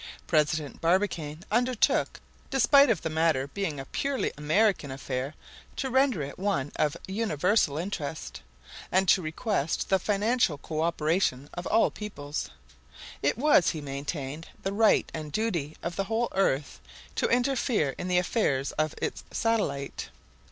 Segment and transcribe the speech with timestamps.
[0.25, 2.19] President Barbicane undertook,
[2.49, 5.35] despite of the matter being a purely American affair,
[5.75, 8.41] to render it one of universal interest,
[8.91, 12.49] and to request the financial co operation of all peoples.
[13.21, 16.79] It was, he maintained, the right and duty of the whole earth
[17.17, 20.09] to interfere in the affairs of its satellite.